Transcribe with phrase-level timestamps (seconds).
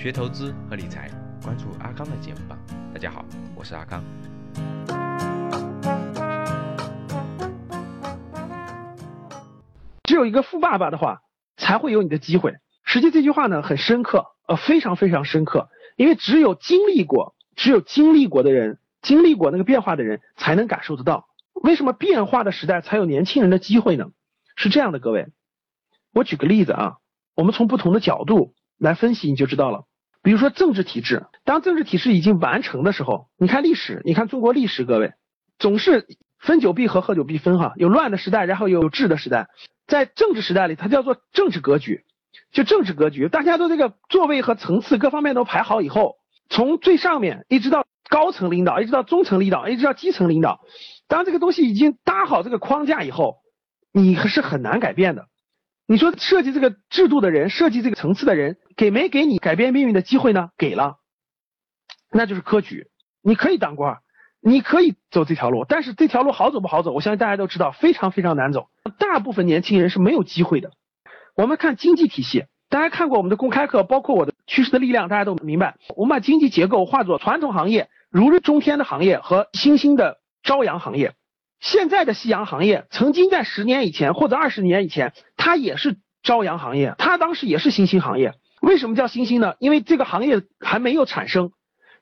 [0.00, 1.10] 学投资和理财，
[1.44, 2.56] 关注阿康的节目吧。
[2.90, 3.22] 大家好，
[3.54, 4.02] 我是阿康。
[10.04, 11.20] 只有一个富爸爸的话，
[11.58, 12.54] 才会有你的机会。
[12.82, 21.28] 实际这句话呢很深刻，呃，非常非常深刻，因为只有经历过，只有经历过的人，经历过那个变化的人，才能感受得到。
[21.52, 24.06] 为什么变化的时代才有年轻人的机会呢？
[24.56, 25.28] 是这样的，各位，
[26.14, 26.96] 我举个例子啊，
[27.34, 29.84] 我们从不同的角度来分析，你就知道了。
[30.22, 35.12] 比如说政治体制，当政治体制已经完成的时候，你看历史，你看中国历史，各位
[35.58, 36.06] 总是
[36.38, 39.48] 分久必合，合久必分哈，有乱的时代，然后有治的时代。
[39.86, 42.04] 在政治时代里，它叫做政治格局，
[42.52, 46.16] 就政治格局，大家都这个座位和层次各方面都排好以后，
[46.48, 50.60] 从最上面一直到高层领导，一直到中层领导，一直到基层领导，
[51.08, 53.38] 当这个东西已经搭好这个框架以后，
[53.92, 55.26] 你是很难改变的。
[55.86, 60.52] 你说设计这个制度的人，设计这个层次的人，给没给你改变命运的机会呢？
[60.56, 60.96] 给了，
[62.10, 62.86] 那就是科举，
[63.22, 63.98] 你可以当官，
[64.40, 66.90] 你可以走这条路，但是这条路好走不好走？
[66.90, 68.68] 我相信大家都知道，非常非常难走。
[68.98, 70.70] 大部分年轻人是没有机会的。
[71.36, 75.76] 我们看经济体系，大家看过我们的公开课，包括我的趋势的力量，大家都明白。
[75.94, 81.12] 我们把经济结构化作传统行业、如日中天的行业和新兴的朝阳行业。
[81.60, 88.32] 现在的夕阳行业，曾经在十年以前或者二十年以前，它也是朝阳行业，它当时也是新兴行业。
[88.60, 89.54] 为什么叫新兴呢？
[89.58, 91.52] 因为这个行业还没有产生，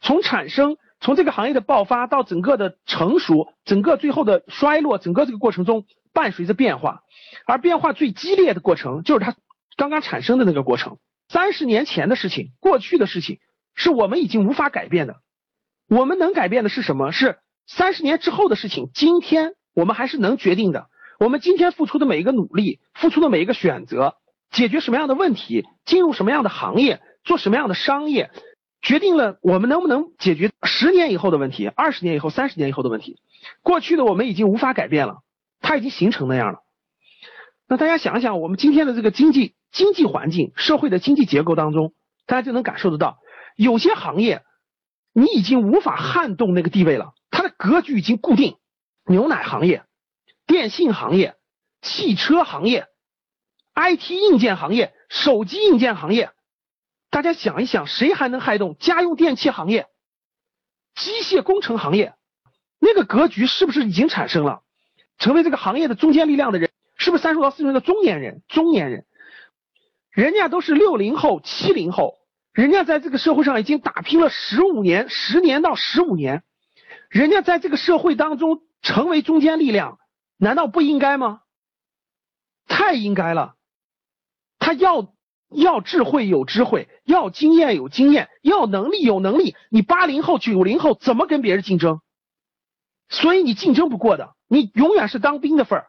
[0.00, 7.02] 从产生，从这个行业的爆发到整个的成熟，整个最后的衰落，整个这个过程中伴随着变化，
[7.46, 9.34] 而变化最激烈的过程就是它
[9.76, 10.98] 刚刚产生的那个过程。
[11.28, 13.38] 三十年前的事情，过去的事情，
[13.74, 15.16] 是我们已经无法改变的。
[15.88, 17.12] 我们能改变的是什么？
[17.12, 17.38] 是。
[17.66, 20.86] 三十年之后的事情，今天我们还是能决定的。
[21.18, 24.14] 我们今天付出的每一个努力，付出的每一个选择，
[24.50, 28.30] 解决什么样的问题，进入什么样的行业，做什么样的商业，
[28.80, 33.18] 决定了我们能不能解决十年以后的问题，二十年以后、三十年以后的问题。
[33.62, 35.18] 过去的我们已经无法改变了，
[35.60, 36.60] 它已经形成那样了。
[37.68, 41.92] 那大家想一想，我们今天的这个经济经济环境、社会的经济结构当中，
[42.26, 43.18] 大家就能感受得到，
[43.56, 44.42] 有些行业
[45.12, 47.12] 你已经无法撼动那个地位了。
[47.30, 48.56] 它的格局已经固定，
[49.04, 49.82] 牛奶行业、
[50.46, 51.34] 电信行业、
[51.82, 52.86] 汽车行业、
[53.76, 56.30] IT 硬件行业、手机硬件行业，
[57.10, 59.86] 大家想一想，谁还能撼动家用电器行业、
[60.94, 62.14] 机械工程行业？
[62.78, 64.62] 那个格局是不是已经产生了？
[65.18, 68.42] 成为这个行业的中坚力量的人，是不是三十到四十岁的中年人？
[68.48, 69.04] 中年人，
[70.10, 72.14] 人家都是六零后、七零后，
[72.52, 76.42] 人家在这个社会上已经打拼了十五年、十年到十五年。
[77.10, 79.98] 人家在这个社会当中成为中坚力量，
[80.38, 81.42] 难道不应该吗？
[82.66, 83.55] 太应该了。
[84.66, 85.14] 他要
[85.48, 89.54] 要智慧有智慧，要经验有经验，要能力有能力。
[89.70, 92.00] 你八零后、九零后怎么跟别人竞争？
[93.08, 95.86] 所以你竞争不过的，你永远是当兵的份儿。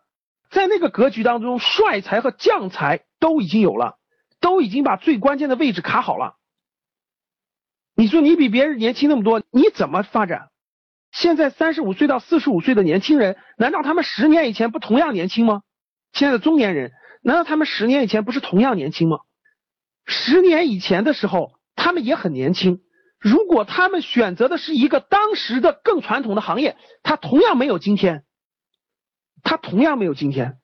[0.51, 3.97] 在那个格局当中，帅才和将才都已经有了，
[4.39, 6.35] 都已经把最关键的位置卡好了。
[7.95, 10.49] 你说你比别人年轻那么多，你怎么发展？
[11.11, 15.63] 现在三十五岁到四十五岁的年轻人，难道他们十年以前不同样年轻吗？
[16.13, 16.91] 现在的中年人，
[17.27, 19.17] 难道他们十年以前不是同样年轻吗？
[20.05, 22.79] 十年以前的时候，他们也很年轻。
[23.19, 28.23] 如果他们选择的是一个当时的更传统的行业，他同样没有今天。
[29.43, 30.59] 他同样没有今天，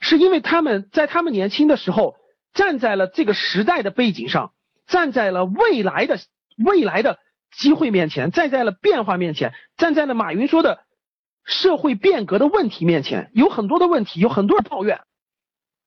[0.00, 2.14] 是因为他们在他们年轻的时候，
[2.54, 4.54] 站在了这个时代的背景上，
[4.86, 6.18] 站在了未来的
[6.56, 7.18] 未来的。
[7.54, 10.80] 机会面前，站在了变化面前，站在了马云说的
[11.44, 15.02] 社会变革的问题面前，有很多的问题，有很多的抱怨，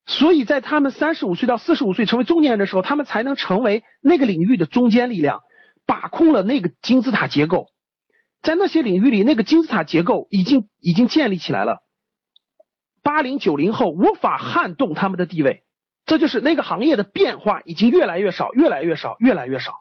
[0.10, 5.42] 所以在他们三十五岁到四十五岁成为中年人的时候，他们才能成为那个领域的中坚力量，
[5.86, 7.68] 把控了那个金字塔结构，
[8.42, 11.84] 在那些领域里，那个金字塔结构已经已经建立起来了，
[13.04, 15.64] 八零九零后无法撼动他们的地位，
[16.08, 19.74] 这就是那个行业的变化已经越来越少，越来越少，越来越少。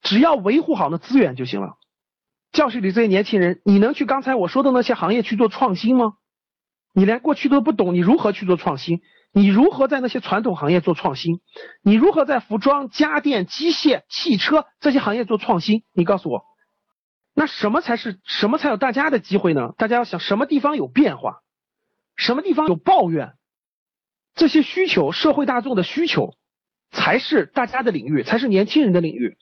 [0.00, 1.74] 只要维护好那资源就行了。
[2.52, 6.14] 教室里这些年轻人，你能去刚才我说的那些行业去做创新吗？
[6.92, 9.00] 你连过去都不懂，你如何去做创新？
[9.32, 11.40] 你如何在那些传统行业做创新？
[11.82, 15.84] 你如何在服装、家电、机械、汽车这些行业做创新？
[15.92, 16.44] 你告诉我，
[17.34, 19.72] 那什么才是什么才有大家的机会呢？
[19.78, 21.42] 大家要想什么地方有变化，
[22.16, 23.34] 什么地方有抱怨，
[24.34, 26.34] 这些需求，社会大众的需求，
[26.90, 29.38] 才是大家的领域，才是年轻人的领域。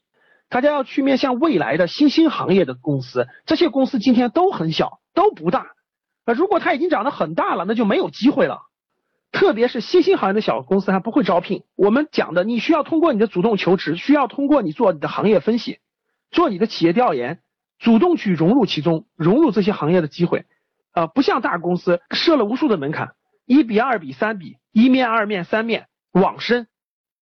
[0.51, 5.67] 大家要去面向未来的新兴行业的公司，这些公司今天都很小，都不大。
[6.27, 8.68] 那如果它已经长得很大了，那就没有机会了。
[9.31, 11.63] 特别是新兴行业的小公司还不会招聘。
[11.77, 15.79] 我们讲的，你需要通过你的主动求职，需要通过你做你的行业分析，
[16.31, 17.41] 做你的企业调研，
[17.79, 20.47] 主动去融入其中，融入这些行业的机会。
[20.95, 23.15] 呃，不像大公司设了无数的门槛，
[23.45, 26.67] 一比二比三比，一面二面三面网深，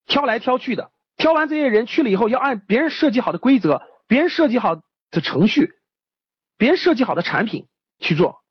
[0.06, 5.73] 挑来挑去的，挑完这些人去了以后，要按别人设计好的规则，别人设计好的程序，
[6.56, 7.67] 别人设计好的产品
[7.99, 8.43] 去做，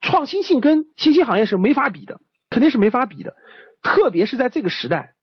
[0.00, 2.20] 创新性跟新兴行业是没法比的，
[2.54, 3.34] 肯定是没法比的，
[3.82, 5.14] 特别是在这个时代，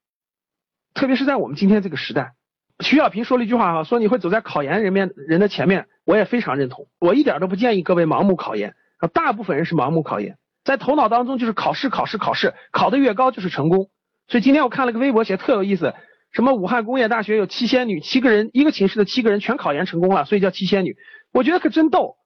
[0.92, 2.34] 特别是在我们今天这个时代，
[2.80, 8.74] 徐小平说了一句话哈，说你会走在考研人面人的前面，我也非常认同，我一点都不建议各位盲目考研。
[9.14, 13.88] 大部分人是盲目考研，在头脑当中就是考试，考试，考试，考得越高就是成功。
[14.28, 15.94] 所以今天我看了个微博，写特有意思，
[16.32, 20.98] 什么武汉工业大学有七仙女，七个人一个寝室的七个人全考研成功了，所以叫七仙女。
[21.32, 22.16] 我觉得可真逗，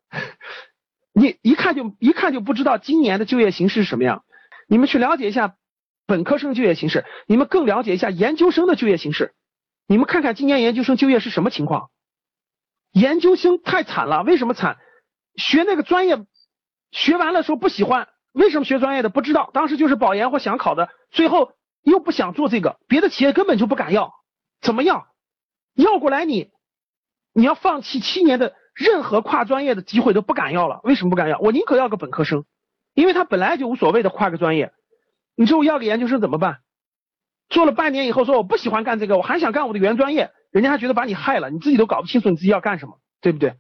[1.14, 4.24] 你一看就一看就不知道今年的就业形势是什么样。
[4.66, 5.56] 你们去了解一下
[6.06, 9.34] 本科生就业形势，你们更了解一下研究生的就业形势。
[9.86, 11.90] 你们看看今年研究生就业是什么情况？
[12.92, 14.78] 研究生太惨了，为什么惨？
[15.36, 16.24] 学那个专业。
[16.92, 19.50] 学完了说不喜欢，为什么学专业的不知道？
[19.52, 21.52] 当时就是保研或想考的，最后
[21.82, 24.12] 又不想做这个，别的企业根本就不敢要，
[24.62, 25.08] 怎么样？
[25.74, 26.52] 要过来你，
[27.34, 31.38] 你要放弃七年的任何跨专业的机会都不敢要了，为什么不敢要？
[31.40, 32.46] 我宁可要个本科生，
[32.96, 34.72] 因为他本来就无所谓的跨个专业，
[35.36, 36.60] 你说我要个研究生怎么办？
[37.50, 43.54] 做了半年以后说我不喜欢干这个，我还想干我的原专业，人家还觉得把你害了，你自己都搞不清楚你自己要干什么，对不对？